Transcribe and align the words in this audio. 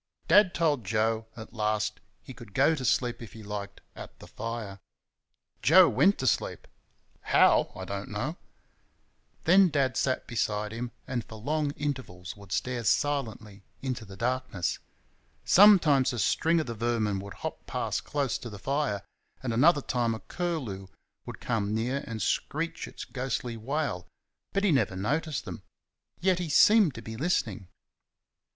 Dad 0.27 0.55
told 0.55 0.83
Joe, 0.83 1.27
at 1.37 1.53
last, 1.53 1.99
he 2.23 2.33
could 2.33 2.55
go 2.55 2.73
to 2.73 2.83
sleep 2.83 3.21
if 3.21 3.33
he 3.33 3.43
liked, 3.43 3.81
at 3.95 4.17
the 4.17 4.25
fire. 4.25 4.79
Joe 5.61 5.87
went 5.87 6.17
to 6.17 6.25
sleep 6.25 6.67
HOW, 7.25 7.71
I 7.75 7.85
don't 7.85 8.09
know. 8.09 8.35
Then 9.43 9.69
Dad 9.69 9.95
sat 9.95 10.25
beside 10.25 10.71
him, 10.71 10.91
and 11.05 11.23
for 11.23 11.35
long 11.35 11.69
intervals 11.77 12.35
would 12.35 12.51
stare 12.51 12.83
silently 12.83 13.61
into 13.83 14.03
the 14.03 14.17
darkness. 14.17 14.79
Sometimes 15.45 16.13
a 16.13 16.17
string 16.17 16.59
of 16.59 16.65
the 16.65 16.73
vermin 16.73 17.19
would 17.19 17.35
hop 17.35 17.67
past 17.67 18.03
close 18.03 18.39
to 18.39 18.49
the 18.49 18.57
fire, 18.57 19.03
and 19.43 19.53
another 19.53 19.83
time 19.83 20.15
a 20.15 20.19
curlew 20.21 20.87
would 21.27 21.39
come 21.39 21.75
near 21.75 22.03
and 22.07 22.23
screech 22.23 22.87
its 22.87 23.05
ghostly 23.05 23.55
wail, 23.55 24.07
but 24.51 24.63
he 24.63 24.71
never 24.71 24.95
noticed 24.95 25.45
them. 25.45 25.61
Yet 26.19 26.39
he 26.39 26.49
seemed 26.49 26.95
to 26.95 27.03
be 27.03 27.17
listening. 27.17 27.67